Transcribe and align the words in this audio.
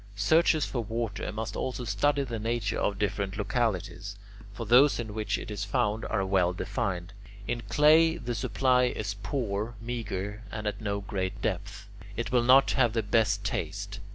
Searchers 0.15 0.65
for 0.65 0.83
water 0.83 1.31
must 1.31 1.55
also 1.55 1.83
study 1.85 2.23
the 2.23 2.39
nature 2.39 2.79
of 2.79 2.97
different 2.97 3.37
localities; 3.37 4.15
for 4.51 4.65
those 4.65 4.99
in 4.99 5.13
which 5.13 5.37
it 5.37 5.51
is 5.51 5.63
found 5.63 6.05
are 6.05 6.25
well 6.25 6.53
defined. 6.53 7.13
In 7.47 7.61
clay 7.69 8.17
the 8.17 8.33
supply 8.33 8.85
is 8.85 9.13
poor, 9.21 9.75
meagre, 9.79 10.41
and 10.51 10.65
at 10.65 10.81
no 10.81 11.01
great 11.01 11.39
depth. 11.43 11.87
It 12.17 12.31
will 12.31 12.41
not 12.41 12.71
have 12.71 12.93
the 12.93 13.03
best 13.03 13.43
taste. 13.43 13.99